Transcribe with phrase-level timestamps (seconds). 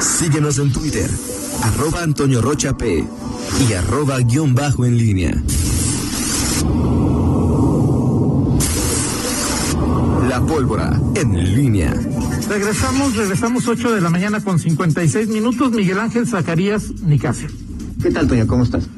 [0.00, 1.08] Síguenos en Twitter,
[1.62, 3.04] arroba Antonio Rocha P
[3.68, 5.42] y arroba guion bajo en línea.
[10.28, 11.94] La pólvora en línea.
[12.48, 15.72] Regresamos, regresamos 8 de la mañana con 56 minutos.
[15.72, 17.48] Miguel Ángel Zacarías Nicasio.
[18.02, 18.46] ¿Qué tal, Toño?
[18.46, 18.88] ¿Cómo estás?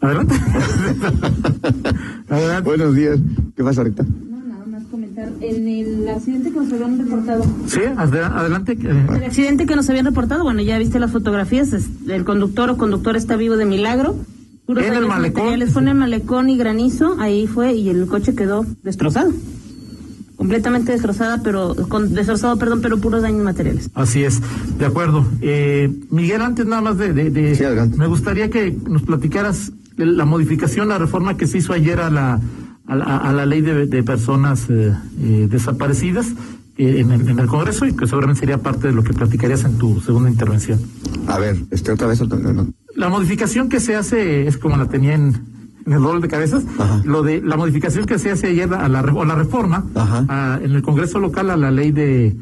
[0.00, 0.34] Adelante.
[2.28, 2.68] Adelante.
[2.68, 3.18] Buenos días.
[3.56, 4.04] ¿Qué pasa ahorita?
[4.04, 5.19] No, nada más comentar.
[5.40, 7.44] En el accidente que nos habían reportado.
[7.66, 8.72] Sí, adela- adelante.
[8.72, 11.72] eh, El accidente que nos habían reportado, bueno, ya viste las fotografías.
[12.08, 14.16] el conductor o conductor está vivo de milagro.
[14.66, 15.48] Puros En el daños malecón.
[15.82, 17.16] en el malecón y granizo.
[17.18, 19.32] Ahí fue y el coche quedó destrozado.
[20.36, 23.90] Completamente destrozada, pero con, destrozado, perdón, pero puros daños materiales.
[23.94, 24.40] Así es,
[24.78, 25.26] de acuerdo.
[25.42, 27.98] Eh, Miguel, antes nada más de, de- de- Sí, adelante.
[27.98, 32.40] me gustaría que nos platicaras la modificación, la reforma que se hizo ayer a la
[32.90, 36.26] a la, a la ley de, de personas eh, eh, desaparecidas
[36.76, 39.64] eh, en, el, en el Congreso y que seguramente sería parte de lo que platicarías
[39.64, 40.80] en tu segunda intervención.
[41.28, 42.20] A ver, este otra vez.
[42.20, 42.66] Antonio, no.
[42.96, 45.34] La modificación que se hace es como la tenía en,
[45.86, 47.00] en el rol de cabezas, Ajá.
[47.04, 50.72] lo de la modificación que se hace ayer a la, o la reforma a- en
[50.72, 52.34] el Congreso local a la ley de,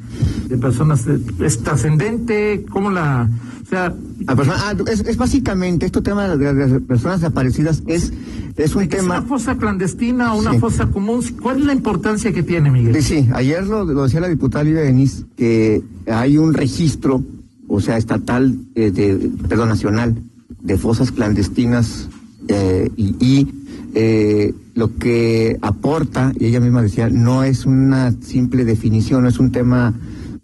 [0.48, 3.28] de personas eh, es trascendente, ¿cómo la,
[3.62, 3.92] o sea,
[4.26, 8.12] La persona- ah, es, es básicamente, este tema de las de personas desaparecidas es,
[8.58, 9.22] es un ¿es una tema...
[9.22, 10.58] fosa clandestina o una Sí.
[10.58, 11.22] fosa común?
[11.40, 12.94] ¿Cuál es la importancia que tiene, Miguel?
[13.02, 17.22] Sí, sí, ayer lo, lo decía la diputada Lidia Denis, que hay un registro,
[17.68, 20.16] o sea, estatal, eh, de, perdón, nacional,
[20.62, 22.08] de fosas clandestinas
[22.48, 23.48] eh, y, y,
[23.94, 29.38] eh, lo que aporta, y ella misma decía, no es una simple definición, no es
[29.38, 29.94] un tema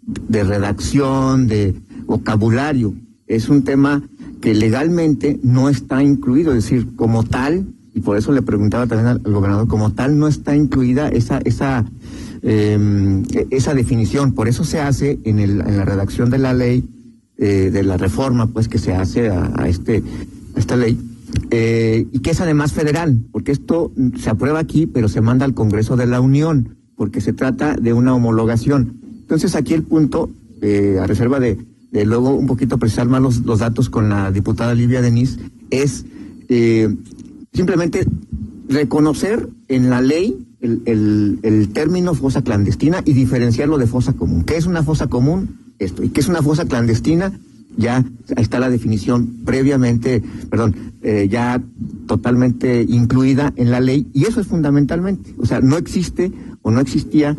[0.05, 2.93] de redacción, de vocabulario,
[3.27, 4.03] es un tema
[4.41, 9.07] que legalmente no está incluido, es decir, como tal, y por eso le preguntaba también
[9.07, 11.85] al, gobernador, como tal no está incluida esa, esa,
[12.43, 16.83] eh, esa definición, por eso se hace en, la redacción de la ley,
[17.37, 20.03] eh, de la reforma, pues que se hace a, este,
[20.57, 20.99] esta ley,
[21.51, 25.53] eh, y que es además federal, porque esto se aprueba aquí, pero se manda al
[25.53, 28.99] Congreso de la Unión, porque se trata de una homologación.
[29.21, 30.29] Entonces aquí el punto,
[30.61, 31.57] eh, a reserva de,
[31.93, 35.39] luego un poquito precisar más los, datos con la diputada Livia Denis,
[35.69, 36.05] es
[37.55, 38.05] simplemente
[38.69, 44.43] reconocer en la ley el, el, el término fosa clandestina y diferenciarlo de fosa común.
[44.43, 45.57] ¿Qué es una fosa común?
[45.79, 46.03] Esto.
[46.03, 47.31] ¿Y qué es una fosa clandestina?
[47.77, 48.05] Ya
[48.37, 51.61] está la definición previamente, perdón, eh, ya
[52.07, 55.35] totalmente incluida en la ley y eso es fundamentalmente.
[55.37, 57.35] O sea, no existe o no existía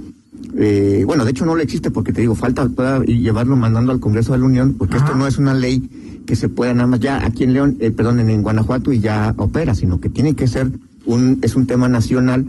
[0.58, 2.68] eh, bueno, de hecho no le existe porque te digo, falta
[3.04, 5.06] llevarlo mandando al Congreso de la Unión, porque Ajá.
[5.06, 5.88] esto no es una ley
[6.26, 9.00] que se pueda nada más ya aquí en León, eh, perdón, en, en Guanajuato y
[9.00, 10.70] ya opera, sino que tiene que ser
[11.06, 12.46] un, es un tema nacional,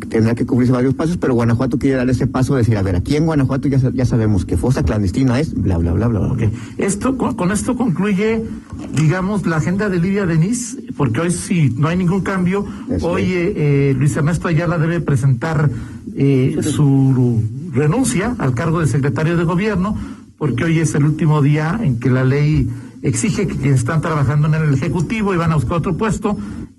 [0.00, 2.82] que tendrá que cubrirse varios pasos, pero Guanajuato quiere dar ese paso de decir, a
[2.82, 6.20] ver, aquí en Guanajuato ya, ya sabemos que fosa clandestina es bla, bla, bla, bla,
[6.20, 6.32] bla.
[6.32, 6.42] Ok.
[6.78, 8.42] Esto, con, con esto concluye,
[8.94, 13.24] digamos, la agenda de Lidia Denis, porque hoy si no hay ningún cambio, Eso hoy
[13.24, 15.70] eh, eh, Luis Ernesto Ayala debe presentar
[16.14, 17.42] eh, su
[17.72, 19.96] renuncia al cargo de secretario de gobierno,
[20.40, 22.66] porque hoy es el último día en que la ley
[23.02, 26.34] exige que quienes están trabajando en el Ejecutivo y van a buscar otro puesto,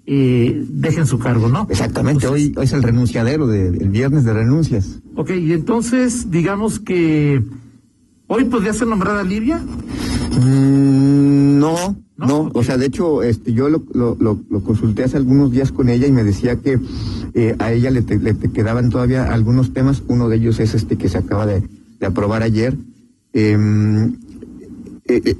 [0.08, 1.68] eh, dejen su cargo, ¿no?
[1.70, 5.00] Exactamente, Entonces, hoy, hoy es el renunciadero, de, el viernes de renuncias.
[5.16, 7.44] Ok, y entonces, digamos que
[8.26, 9.60] hoy podría ser nombrada Livia.
[9.60, 12.50] Mm, no, ¿No?
[12.54, 15.88] o sea, de hecho, este, yo lo, lo, lo, lo consulté hace algunos días con
[15.88, 16.80] ella y me decía que
[17.36, 20.02] eh, a ella le, te- le te quedaban todavía algunos temas.
[20.08, 21.62] Uno de ellos es este que se acaba de,
[22.00, 22.76] de aprobar ayer.
[23.34, 24.14] Em,
[25.06, 25.36] eh, eh,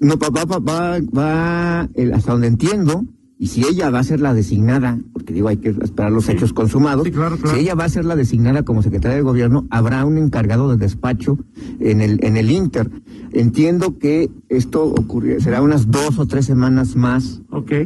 [0.00, 3.04] no, va, va, va, va, eh, hasta donde entiendo,
[3.38, 6.32] y si ella va a ser la designada, porque digo, hay que esperar los Sí.
[6.32, 7.56] hechos consumados, Sí, claro, claro.
[7.56, 10.76] si ella va a ser la designada como secretaria de gobierno, habrá un encargado de
[10.76, 11.38] despacho
[11.78, 12.90] en el, en el Inter.
[13.32, 17.40] Entiendo que esto ocurrirá, será unas dos o tres semanas más,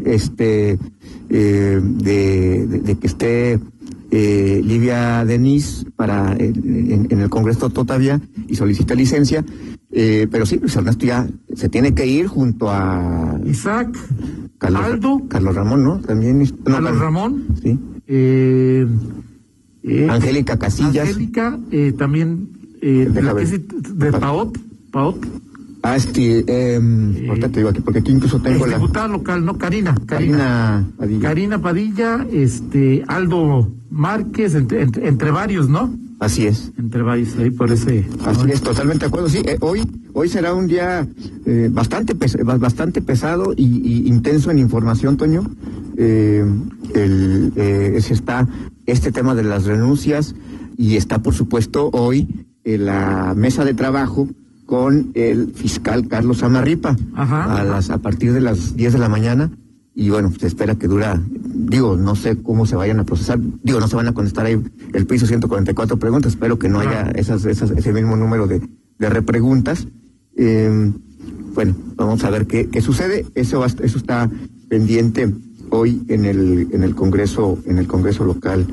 [0.05, 0.79] este,
[1.29, 3.61] eh, de, de- de que esté
[4.17, 9.45] eh, Livia Denis para eh, en, en el Congreso todavía y solicita licencia,
[9.91, 13.89] eh, pero sí, Luis Ernesto ya se tiene que ir junto a Isaac,
[14.59, 15.99] Carlos, Aldo, Carlos Ramón, ¿no?
[16.01, 16.39] También.
[16.39, 17.79] no, Carlos Carlos- Ramón, Sí.
[18.07, 18.87] eh,
[19.83, 21.09] eh, Angélica Casillas.
[21.09, 22.49] Angélica, eh, también
[22.81, 23.45] eh, la que ver.
[23.45, 24.59] es de Paot,
[24.93, 25.17] Paot,
[25.87, 26.81] Ah, este, eh,
[27.29, 28.79] ahorita te digo aquí, porque aquí incluso tengo la.
[28.79, 31.29] diputada local, no Karina, Karina, Karina Padilla.
[31.29, 35.95] Karina Padilla, este, Aldo Márquez, entre, entre, entre varios, ¿no?
[36.21, 36.73] Así es.
[36.79, 38.07] Entre varios ahí por ese.
[38.25, 39.29] Así es, totalmente de acuerdo.
[39.29, 39.83] Sí, eh, hoy,
[40.15, 41.07] hoy será un día
[41.45, 45.45] eh, bastante, pes- ba- bastante pesado y, y intenso en información, Toño.
[45.99, 46.45] Eh,
[46.95, 48.49] el, eh, es- está
[48.87, 50.35] este tema de las renuncias
[50.79, 54.27] y está, por supuesto, hoy en la mesa de trabajo
[54.67, 57.57] con el fiscal Carlos Amarripa Ajá.
[57.61, 59.51] a las a partir de las 10 de la mañana
[59.95, 61.21] y bueno, se espera que dura,
[61.55, 64.61] digo, no sé cómo se vayan a procesar, digo, no se van a contestar ahí
[64.93, 68.61] el piso 144 preguntas, espero que no haya esas, esas, ese mismo número de,
[68.99, 69.87] de repreguntas.
[70.37, 70.93] Eh,
[71.55, 74.29] bueno, vamos a ver qué, qué sucede, eso, va- eso está
[74.69, 75.33] pendiente
[75.71, 78.67] hoy en el, en el Congreso, en el Congreso local,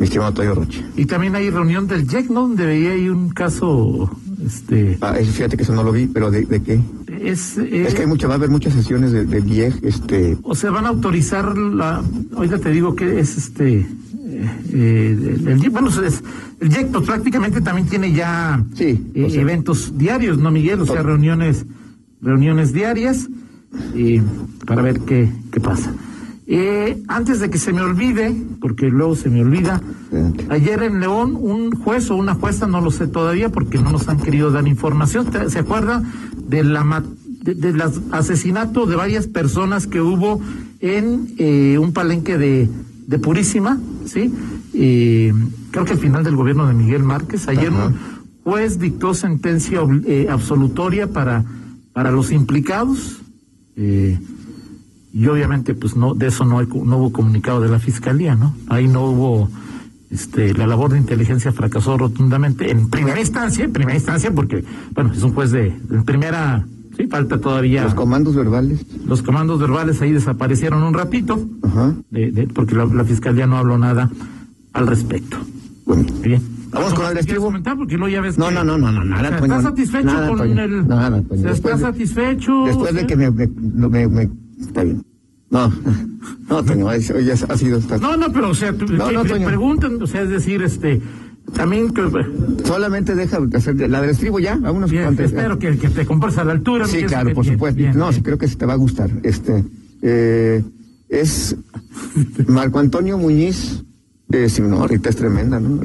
[0.00, 0.80] mi estimado Toyo Rocha.
[0.96, 2.42] Y también hay reunión del JEC, ¿no?
[2.48, 4.10] Donde veía ahí un caso,
[4.44, 6.80] este, Ah, fíjate que eso no lo vi, pero ¿de, de qué?
[7.20, 10.54] es, eh, Es que hay mucha, va a haber muchas sesiones de, IEG, este, o
[10.54, 12.02] sea, van a autorizar la,
[12.36, 13.86] ahorita te digo que es este, eh,
[14.72, 16.22] eh, el, el- bueno, es,
[16.60, 20.80] el JEC pues, prácticamente también tiene ya Sí, eh, sea- eventos diarios, ¿no, Miguel?
[20.80, 21.64] O sea, reuniones,
[22.22, 23.28] reuniones diarias,
[23.94, 24.20] y
[24.66, 25.92] para ver qué, qué pasa.
[26.50, 29.82] Eh, antes de que se me olvide, porque luego se me olvida,
[30.48, 34.08] ayer en León un juez o una jueza, no lo sé todavía porque no nos
[34.08, 36.02] han querido dar información, ¿Te- ¿se acuerda
[36.48, 37.02] de la
[37.42, 40.40] de, de las asesinato de varias personas que hubo
[40.80, 42.66] en eh, un palenque de,
[43.06, 44.32] de Purísima, ¿sí?
[44.72, 45.34] Eh,
[45.70, 47.88] creo que al final del gobierno de Miguel Márquez, ayer Ajá.
[47.88, 47.94] un
[48.44, 51.44] juez dictó sentencia eh, absolutoria para,
[51.92, 53.18] para los implicados.
[53.76, 54.18] Eh,
[55.12, 58.54] y obviamente pues no de eso no, hay, no hubo comunicado de la fiscalía no
[58.68, 59.48] ahí no hubo
[60.10, 64.64] este la labor de inteligencia fracasó rotundamente en primera instancia en primera instancia porque
[64.94, 66.66] bueno es un juez de en primera
[66.96, 68.84] sí falta todavía los comandos verbales.
[69.06, 71.94] los comandos verbales ahí desaparecieron un ratito Ajá.
[72.10, 74.10] de, de- porque la, la fiscalía no habló nada
[74.72, 75.36] al respecto
[75.86, 76.04] Bueno.
[76.22, 77.50] bien Vamos con el ¿Quieres estribo.
[77.78, 79.62] porque luego ya ves No, que- no, no, no, no, nada, o sea, Toño, ¿Estás
[79.70, 82.64] satisfecho nada, con Toño, el nada, Toño, ¿Estás de- satisfecho?
[82.66, 84.28] Después de que me, me, no, me, me-
[84.60, 85.04] está bien.
[85.50, 85.72] No,
[86.50, 89.22] no, Toño, es- ya ha sido, está- No, no, pero o sea, tú- No, no,
[89.22, 91.00] pre- preguntan, o sea, es decir, este,
[91.54, 92.02] también que,
[92.64, 95.26] solamente deja de hacer la del estribo ya, vámonos bien, antes.
[95.32, 96.86] espero que, que te compres a la altura.
[96.86, 97.78] Sí, claro, por bien, supuesto.
[97.78, 98.14] bien, no, bien.
[98.14, 99.10] sí creo que sí te va a gustar.
[99.22, 99.64] Este,
[100.02, 100.62] eh,
[101.08, 101.56] es
[102.46, 103.84] Marco Antonio Muñiz.
[104.30, 105.80] Eh, sí, no, Rita es tremenda, ¿no?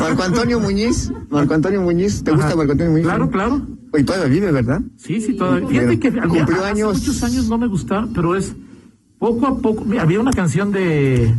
[0.00, 2.56] Marco Antonio Muñiz, Marco Antonio Muñiz, ¿te gusta.
[2.56, 3.06] Marco Antonio Muñiz?
[3.06, 3.62] Claro, claro.
[3.96, 4.80] Y todavía vive, ¿verdad?
[4.96, 5.68] Sí, sí, todavía.
[5.68, 8.52] Fíjate que había- Cumplió hace años- muchos años no me gustaba, pero es
[9.18, 9.84] poco a poco.
[9.84, 11.32] mira, había una canción de,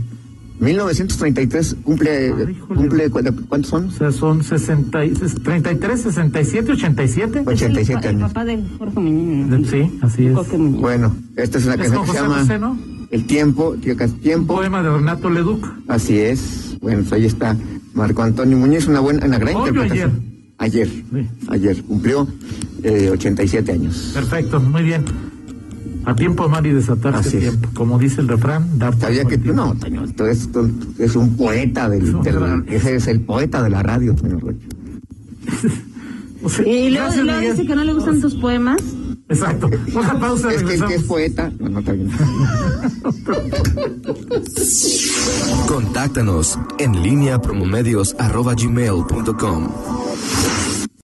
[0.59, 2.55] 1933 cumple, Ay, híjole.
[2.81, 3.85] cumple ¿cu- ¿cuántos son?
[3.87, 7.43] o sea, son 60, y- 33, 67, 87.
[7.45, 8.29] 87 el, años.
[8.33, 9.69] papá de Jorge Muñoz.
[9.69, 10.35] Sí, así es.
[10.35, 10.81] Jorge Muñoz.
[10.81, 12.77] Bueno, esta es una Es canción que se llama José, ¿no?
[13.11, 14.55] El tiempo, es Un tiempo.
[14.55, 15.65] poema de Renato Leduc.
[15.87, 16.77] Así es.
[16.81, 17.55] Bueno, pues ahí está
[17.93, 20.09] Marco Antonio Muñiz, una buena, una gran ¿Hoy o interpretación.
[20.11, 20.38] Ayer.
[20.59, 21.27] Sí.
[21.50, 21.83] Ayer.
[21.83, 22.27] Cumplió
[22.83, 24.11] eh, 87 años.
[24.13, 25.03] Perfecto, muy bien.
[26.06, 27.44] A tiempo amar y desatarse Así es.
[27.44, 27.69] tiempo.
[27.73, 31.35] Como dice el refrán, dar Sabía que tú, no, Toño, tú eres, tú eres un
[31.35, 32.63] poeta del, No, del- claro.
[32.67, 34.65] ese es el poeta de la radio, Toño Rocha.
[36.41, 37.11] O sea, Y luego,
[37.41, 38.81] dice que no le gustan tus poemas.
[39.29, 39.69] Exacto.
[39.93, 40.93] Una pausa, Es que el que regresamos.
[40.95, 42.11] es poeta, no, no está bien.
[45.67, 48.15] Contáctanos en línea promomedios